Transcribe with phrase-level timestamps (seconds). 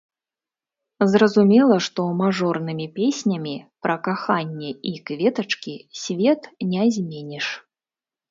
[1.15, 3.53] Зразумела, што мажорнымі песнямі
[3.87, 6.41] пра каханне і кветачкі свет
[6.73, 7.47] не зменіш.